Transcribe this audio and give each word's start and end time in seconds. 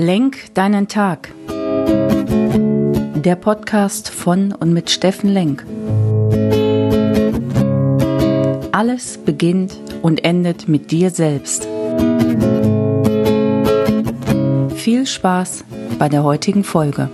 Lenk 0.00 0.54
deinen 0.54 0.88
Tag. 0.88 1.30
Der 3.16 3.36
Podcast 3.38 4.08
von 4.08 4.52
und 4.52 4.72
mit 4.72 4.88
Steffen 4.88 5.28
Lenk. 5.28 5.66
Alles 8.72 9.18
beginnt 9.18 9.76
und 10.00 10.24
endet 10.24 10.68
mit 10.68 10.90
dir 10.90 11.10
selbst. 11.10 11.68
Viel 14.74 15.04
Spaß 15.04 15.64
bei 15.98 16.08
der 16.08 16.24
heutigen 16.24 16.64
Folge. 16.64 17.10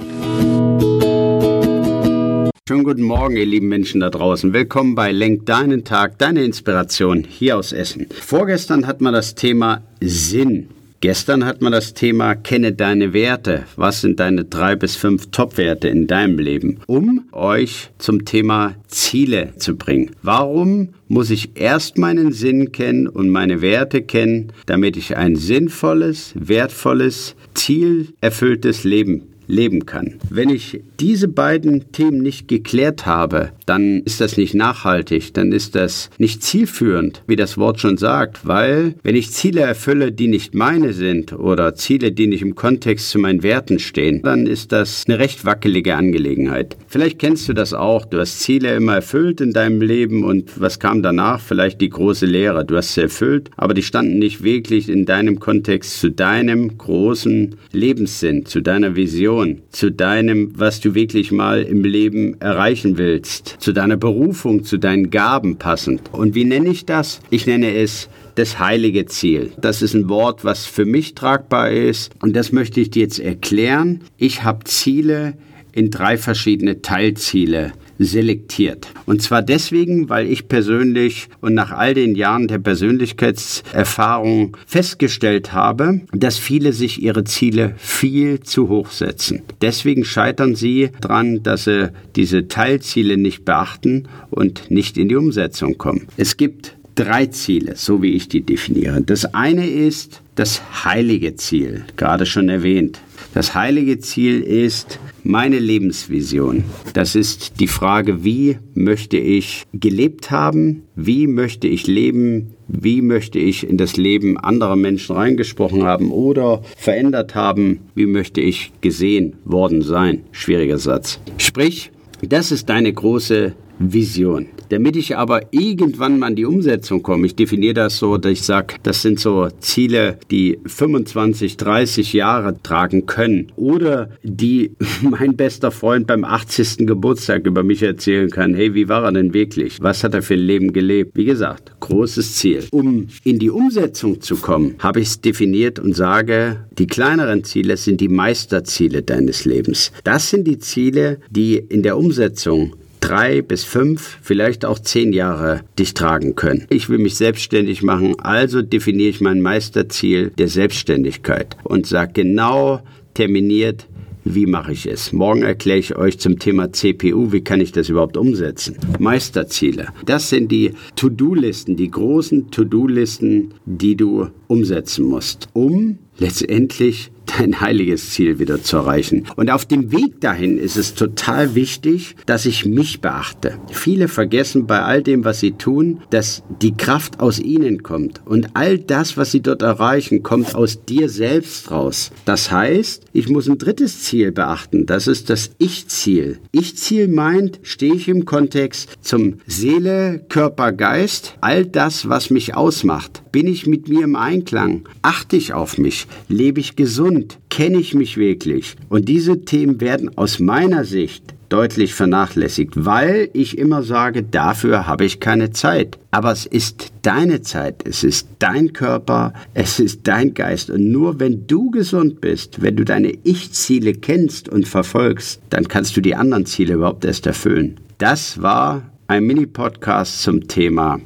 Schönen 2.68 2.84
guten 2.84 3.03
Morgen, 3.03 3.37
ihr 3.37 3.46
lieben 3.46 3.66
Menschen 3.66 4.00
da 4.00 4.11
draußen. 4.11 4.53
Willkommen 4.53 4.95
bei 4.95 5.11
Lenk 5.11 5.45
deinen 5.46 5.82
Tag, 5.82 6.18
deine 6.18 6.45
Inspiration 6.45 7.25
hier 7.29 7.59
aus 7.59 7.73
Essen. 7.73 8.07
Vorgestern 8.12 8.87
hatten 8.87 9.03
wir 9.03 9.11
das 9.11 9.34
Thema 9.34 9.82
Sinn. 10.00 10.68
Gestern 11.01 11.45
hat 11.45 11.61
man 11.61 11.73
das 11.73 11.93
Thema 11.93 12.35
Kenne 12.35 12.73
deine 12.73 13.12
Werte. 13.12 13.65
Was 13.77 14.01
sind 14.01 14.19
deine 14.19 14.45
drei 14.45 14.77
bis 14.77 14.97
fünf 14.97 15.30
Top-Werte 15.30 15.89
in 15.89 16.07
deinem 16.07 16.39
Leben? 16.39 16.80
Um 16.87 17.27
euch 17.33 17.91
zum 17.98 18.25
Thema 18.25 18.75
Ziele 18.89 19.53
zu 19.59 19.77
bringen. 19.77 20.12
Warum 20.23 20.95
muss 21.06 21.29
ich 21.30 21.51
erst 21.55 21.98
meinen 21.98 22.33
Sinn 22.33 22.73
kennen 22.73 23.09
und 23.09 23.29
meine 23.29 23.61
Werte 23.61 24.03
kennen, 24.03 24.53
damit 24.65 24.97
ich 24.97 25.19
ein 25.19 25.37
sinnvolles, 25.37 26.33
wertvolles, 26.34 27.37
zielerfülltes 27.55 28.84
Leben 28.84 29.36
leben 29.46 29.86
kann. 29.86 30.14
Wenn 30.30 30.48
ich 30.48 30.80
diese 31.00 31.28
beiden 31.28 31.92
Themen 31.92 32.23
nicht 32.23 32.48
geklärt 32.48 33.06
habe, 33.06 33.50
dann 33.66 34.00
ist 34.05 34.20
das 34.20 34.36
nicht 34.36 34.55
nachhaltig, 34.55 35.34
dann 35.34 35.52
ist 35.52 35.74
das 35.74 36.10
nicht 36.19 36.42
zielführend, 36.42 37.22
wie 37.27 37.36
das 37.36 37.59
Wort 37.59 37.80
schon 37.80 37.98
sagt, 37.98 38.46
weil 38.46 38.95
wenn 39.02 39.16
ich 39.16 39.30
Ziele 39.30 39.60
erfülle, 39.60 40.12
die 40.12 40.28
nicht 40.28 40.55
meine 40.55 40.92
sind 40.92 41.32
oder 41.32 41.74
Ziele, 41.74 42.12
die 42.12 42.27
nicht 42.27 42.42
im 42.42 42.55
Kontext 42.55 43.10
zu 43.10 43.19
meinen 43.19 43.42
Werten 43.42 43.78
stehen, 43.78 44.22
dann 44.22 44.46
ist 44.46 44.72
das 44.72 45.05
eine 45.06 45.19
recht 45.19 45.45
wackelige 45.45 45.97
Angelegenheit. 45.97 46.77
Vielleicht 46.86 47.19
kennst 47.19 47.48
du 47.48 47.53
das 47.53 47.75
auch, 47.75 48.05
du 48.05 48.19
hast 48.19 48.41
Ziele 48.41 48.75
immer 48.75 48.97
erfüllt 48.97 49.41
in 49.41 49.53
deinem 49.53 49.81
Leben 49.81 50.25
und 50.25 50.60
was 50.60 50.78
kam 50.78 51.03
danach? 51.03 51.41
Vielleicht 51.41 51.81
die 51.81 51.91
große 51.91 52.27
Lehre, 52.27 52.64
du 52.64 52.77
hast 52.77 52.94
sie 52.94 53.03
erfüllt, 53.03 53.50
aber 53.56 53.75
die 53.75 53.83
standen 53.83 54.19
nicht 54.19 54.42
wirklich 54.42 54.88
in 54.88 55.05
deinem 55.05 55.41
Kontext 55.41 56.00
zu 56.00 56.10
deinem 56.10 56.78
großen 56.78 57.56
Lebenssinn, 57.72 58.47
zu 58.47 58.60
deiner 58.60 58.97
Vision, 58.97 59.36
zu 59.70 59.91
deinem, 59.91 60.53
was 60.59 60.81
du 60.81 60.95
wirklich 60.95 61.33
mal 61.33 61.62
im 61.62 61.84
Leben 61.84 62.41
erreichen 62.41 62.98
willst 62.98 63.56
zu 63.59 63.73
deiner 63.73 63.97
Berufung, 63.97 64.65
zu 64.65 64.78
deinen 64.78 65.11
Gaben 65.11 65.59
passend. 65.59 66.03
Und 66.12 66.34
wie 66.34 66.45
nenne 66.45 66.69
ich 66.69 66.87
das? 66.87 67.20
Ich 67.31 67.47
nenne 67.47 67.75
es 67.75 68.09
das 68.34 68.59
heilige 68.59 69.06
Ziel. 69.06 69.53
Das 69.61 69.83
ist 69.83 69.95
ein 69.95 70.09
Wort, 70.09 70.45
was 70.45 70.67
für 70.67 70.84
mich 70.84 71.15
tragbar 71.15 71.70
ist 71.70 72.12
und 72.20 72.34
das 72.37 72.53
möchte 72.53 72.81
ich 72.81 72.91
dir 72.91 73.03
jetzt 73.03 73.19
erklären. 73.19 74.03
Ich 74.17 74.43
habe 74.45 74.65
Ziele 74.65 75.34
in 75.73 75.91
drei 75.91 76.17
verschiedene 76.17 76.81
Teilziele 76.83 77.73
selektiert. 77.98 78.89
Und 79.06 79.22
zwar 79.22 79.42
deswegen, 79.42 80.08
weil 80.08 80.27
ich 80.27 80.48
persönlich 80.48 81.28
und 81.41 81.55
nach 81.55 81.70
all 81.70 81.94
den 81.94 82.14
Jahren 82.14 82.48
der 82.48 82.58
Persönlichkeitserfahrung 82.58 84.56
festgestellt 84.66 85.53
habe, 85.53 86.00
dass 86.12 86.38
viele 86.38 86.72
sich 86.72 87.03
ihre 87.03 87.25
Ziele 87.25 87.75
viel 87.77 88.41
zu 88.41 88.69
hoch 88.69 88.91
setzen. 88.91 89.42
Deswegen 89.61 90.05
scheitern 90.05 90.55
sie 90.55 90.91
daran, 91.00 91.42
dass 91.42 91.64
sie 91.64 91.92
diese 92.14 92.48
Teilziele 92.48 93.16
nicht 93.16 93.44
beachten 93.44 94.08
und 94.31 94.70
nicht 94.70 94.98
in 94.98 95.08
die 95.08 95.16
Umsetzung 95.16 95.78
kommen. 95.78 96.06
Es 96.16 96.36
gibt 96.36 96.77
drei 96.97 97.27
Ziele, 97.27 97.77
so 97.77 98.03
wie 98.03 98.12
ich 98.12 98.28
die 98.28 98.41
definiere. 98.41 99.03
Das 99.03 99.34
eine 99.34 99.66
ist 99.66 100.22
das 100.34 100.84
heilige 100.84 101.36
Ziel, 101.36 101.84
gerade 101.97 102.27
schon 102.27 102.48
erwähnt. 102.48 103.00
Das 103.37 103.55
heilige 103.55 103.98
Ziel 103.98 104.41
ist 104.41 104.98
meine 105.23 105.59
Lebensvision. 105.59 106.65
Das 106.95 107.15
ist 107.15 107.61
die 107.61 107.67
Frage, 107.67 108.25
wie 108.25 108.56
möchte 108.73 109.19
ich 109.19 109.65
gelebt 109.75 110.31
haben? 110.31 110.84
Wie 110.94 111.27
möchte 111.27 111.69
ich 111.69 111.87
leben? 111.87 112.55
Wie 112.66 113.03
möchte 113.03 113.38
ich 113.38 113.69
in 113.69 113.77
das 113.77 113.99
Leben 113.99 114.38
anderer 114.38 114.77
Menschen 114.77 115.16
reingesprochen 115.16 115.83
haben 115.83 116.12
oder 116.12 116.62
verändert 116.78 117.34
haben? 117.34 117.81
Wie 117.94 118.06
möchte 118.06 118.41
ich 118.41 118.72
gesehen 118.81 119.34
worden 119.44 119.83
sein? 119.83 120.22
Schwieriger 120.33 120.78
Satz. 120.78 121.21
Sprich, 121.37 121.91
das 122.22 122.50
ist 122.50 122.71
deine 122.71 122.91
große 122.91 123.53
Vision. 123.78 124.47
Damit 124.69 124.97
ich 124.97 125.16
aber 125.16 125.53
irgendwann 125.53 126.19
mal 126.19 126.31
in 126.31 126.37
die 126.37 126.44
Umsetzung 126.44 127.03
komme, 127.03 127.26
ich 127.26 127.37
definiere 127.37 127.75
das 127.75 127.98
so, 127.98 128.16
dass 128.16 128.32
ich 128.32 128.42
sage, 128.42 128.76
das 128.82 129.03
sind 129.03 129.20
so 129.20 129.48
Ziele, 129.60 130.19
die 130.31 130.59
25, 130.66 131.56
30 131.56 132.12
Jahre 132.12 132.60
tragen 132.62 133.06
können 133.06 133.53
oder 133.56 134.10
die 134.22 134.72
mein 135.03 135.36
bester 135.36 135.70
Freund 135.70 136.06
beim 136.06 136.25
80. 136.25 136.86
Geburtstag 136.86 137.47
über 137.47 137.62
mich 137.62 137.82
erzählen 137.82 138.31
kann, 138.31 138.54
hey, 138.54 138.75
wie 138.75 138.88
war 138.88 139.04
er 139.04 139.12
denn 139.12 139.34
wirklich? 139.34 139.78
Was 139.81 140.03
hat 140.03 140.15
er 140.15 140.22
für 140.22 140.34
ein 140.34 140.41
Leben 140.41 140.72
gelebt? 140.72 141.12
Wie 141.15 141.25
gesagt, 141.25 141.72
großes 141.81 142.36
Ziel. 142.36 142.65
Um 142.72 143.06
in 143.25 143.38
die 143.38 143.50
Umsetzung 143.50 144.20
zu 144.20 144.36
kommen, 144.36 144.75
habe 144.78 145.00
ich 145.00 145.09
es 145.09 145.20
definiert 145.20 145.78
und 145.78 145.94
sage, 145.94 146.66
die 146.78 146.86
kleineren 146.86 147.44
Ziele 147.44 147.76
sind 147.76 148.00
die 148.00 148.09
Meisterziele 148.09 149.03
deines 149.03 149.44
Lebens. 149.44 149.92
Das 150.04 150.31
sind 150.31 150.47
die 150.47 150.59
Ziele, 150.59 151.20
die 151.31 151.56
in 151.56 151.82
der 151.82 151.98
Umsetzung 151.98 152.72
drei 153.06 153.41
bis 153.41 153.62
fünf, 153.62 154.19
vielleicht 154.21 154.65
auch 154.65 154.81
zehn 154.81 155.12
Jahre 155.12 155.61
dich 155.78 155.94
tragen 155.94 156.34
können. 156.34 156.67
Ich 156.71 156.89
will 156.89 156.99
mich 156.99 157.15
selbstständig 157.15 157.83
machen, 157.84 158.19
also 158.19 158.62
definiere 158.62 159.11
ich 159.11 159.21
mein 159.21 159.41
Meisterziel 159.41 160.31
der 160.31 160.49
Selbstständigkeit 160.49 161.56
und 161.62 161.87
sage 161.87 162.12
genau 162.15 162.83
terminiert, 163.15 163.87
wie 164.25 164.47
mache 164.47 164.72
ich 164.72 164.87
es? 164.87 165.12
Morgen 165.12 165.43
erkläre 165.43 165.78
ich 165.78 165.95
euch 165.95 166.19
zum 166.19 166.41
Thema 166.41 166.72
CPU, 166.72 167.31
wie 167.31 167.43
kann 167.43 167.61
ich 167.61 167.71
das 167.71 167.89
überhaupt 167.89 168.16
umsetzen? 168.16 168.77
Meisterziele. 168.99 169.87
Das 170.05 170.28
sind 170.28 170.50
die 170.50 170.72
To-Do-Listen, 170.97 171.77
die 171.77 171.89
großen 171.89 172.50
To-Do-Listen, 172.50 173.55
die 173.66 173.95
du 173.95 174.27
umsetzen 174.49 175.05
musst, 175.05 175.47
um 175.53 175.99
letztendlich 176.19 177.12
dein 177.38 177.60
heiliges 177.60 178.10
Ziel 178.10 178.38
wieder 178.38 178.62
zu 178.62 178.76
erreichen. 178.76 179.24
Und 179.36 179.50
auf 179.50 179.64
dem 179.64 179.92
Weg 179.92 180.20
dahin 180.20 180.58
ist 180.58 180.76
es 180.76 180.94
total 180.94 181.54
wichtig, 181.54 182.16
dass 182.26 182.47
ich 182.47 182.64
mich 182.64 183.00
beachte. 183.00 183.58
Viele 183.70 184.08
vergessen 184.08 184.66
bei 184.66 184.82
all 184.82 185.02
dem, 185.02 185.24
was 185.24 185.41
sie 185.41 185.52
tun, 185.52 186.02
dass 186.10 186.42
die 186.62 186.76
Kraft 186.76 187.20
aus 187.20 187.38
ihnen 187.38 187.82
kommt. 187.82 188.20
Und 188.24 188.50
all 188.54 188.78
das, 188.78 189.16
was 189.16 189.32
sie 189.32 189.41
dort 189.41 189.62
erreichen, 189.62 190.22
kommt 190.22 190.54
aus 190.54 190.84
dir 190.84 191.08
selbst 191.08 191.70
raus. 191.70 192.10
Das 192.24 192.50
heißt, 192.50 193.04
ich 193.12 193.28
muss 193.28 193.48
ein 193.48 193.58
drittes 193.58 194.03
Ziel 194.03 194.32
beachten. 194.32 194.86
Das 194.86 195.06
ist 195.06 195.30
das 195.30 195.50
Ich-Ziel. 195.58 196.38
Ich-Ziel 196.53 197.08
meint, 197.08 197.60
stehe 197.62 197.94
ich 197.94 198.08
im 198.08 198.24
Kontext 198.24 198.91
zum 199.00 199.38
Seele, 199.47 200.24
Körper, 200.28 200.72
Geist, 200.72 201.36
all 201.41 201.66
das, 201.66 202.08
was 202.08 202.30
mich 202.30 202.54
ausmacht. 202.54 203.22
Bin 203.32 203.47
ich 203.47 203.66
mit 203.66 203.88
mir 203.88 204.04
im 204.04 204.16
Einklang? 204.16 204.88
Achte 205.03 205.36
ich 205.36 205.53
auf 205.53 205.78
mich? 205.78 206.06
Lebe 206.28 206.60
ich 206.60 206.76
gesund? 206.76 207.25
Kenne 207.50 207.78
ich 207.78 207.94
mich 207.94 208.16
wirklich? 208.16 208.76
Und 208.88 209.09
diese 209.09 209.44
Themen 209.44 209.81
werden 209.81 210.16
aus 210.16 210.38
meiner 210.38 210.84
Sicht 210.84 211.34
deutlich 211.48 211.94
vernachlässigt, 211.94 212.72
weil 212.84 213.31
ich 213.32 213.59
immer 213.59 213.82
sage, 213.82 214.22
dafür 214.22 214.87
habe 214.87 215.04
ich 215.04 215.20
keine 215.20 215.50
Zeit. 215.50 215.98
Aber 216.10 216.32
es 216.32 216.47
ist 216.47 216.92
deine 217.03 217.42
Zeit, 217.42 217.86
es 217.86 218.04
ist 218.04 218.28
dein 218.38 218.72
Körper, 218.72 219.32
es 219.54 219.78
ist 219.78 220.00
dein 220.04 220.34
Geist. 220.34 220.70
Und 220.70 220.91
nur 220.91 221.20
wenn 221.20 221.47
du 221.47 221.70
gesund 221.70 222.20
bist, 222.20 222.62
wenn 222.62 222.76
du 222.76 222.84
deine 222.84 223.12
Ich-Ziele 223.22 223.94
kennst 223.94 224.48
und 224.48 224.66
verfolgst, 224.66 225.41
dann 225.50 225.69
kannst 225.69 225.97
du 225.97 226.00
die 226.00 226.15
anderen 226.15 226.47
Ziele 226.47 226.75
überhaupt 226.75 227.04
erst 227.04 227.26
erfüllen. 227.26 227.78
Das 227.98 228.42
war 228.42 228.91
ein 229.06 229.25
Mini-Podcast 229.25 230.22
zum 230.22 230.48
Thema 230.48 231.00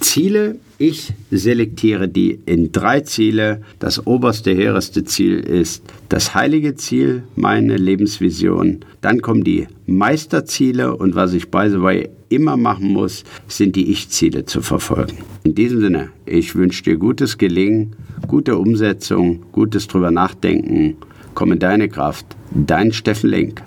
Ziele 0.00 0.56
ich 0.78 1.12
selektiere 1.30 2.08
die 2.08 2.38
in 2.46 2.72
drei 2.72 3.00
Ziele. 3.00 3.62
Das 3.78 4.06
oberste, 4.06 4.52
hehreste 4.52 5.04
Ziel 5.04 5.38
ist 5.38 5.82
das 6.08 6.34
heilige 6.34 6.74
Ziel, 6.74 7.22
meine 7.34 7.76
Lebensvision. 7.76 8.80
Dann 9.00 9.22
kommen 9.22 9.42
die 9.42 9.68
Meisterziele 9.86 10.96
und 10.96 11.14
was 11.14 11.32
ich 11.32 11.50
by 11.50 11.68
the 11.70 11.80
way 11.80 12.08
immer 12.28 12.56
machen 12.56 12.92
muss, 12.92 13.24
sind 13.48 13.76
die 13.76 13.90
Ich-Ziele 13.90 14.44
zu 14.44 14.60
verfolgen. 14.60 15.18
In 15.44 15.54
diesem 15.54 15.80
Sinne, 15.80 16.10
ich 16.26 16.54
wünsche 16.54 16.82
dir 16.82 16.96
gutes 16.96 17.38
Gelingen, 17.38 17.96
gute 18.26 18.56
Umsetzung, 18.56 19.44
gutes 19.52 19.86
drüber 19.86 20.10
nachdenken. 20.10 20.96
Komm 21.34 21.52
in 21.52 21.58
deine 21.58 21.88
Kraft. 21.88 22.26
Dein 22.54 22.92
Steffen 22.92 23.30
Link. 23.30 23.62